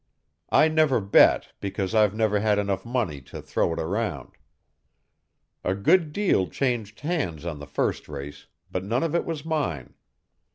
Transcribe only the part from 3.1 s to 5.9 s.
to throw it around. A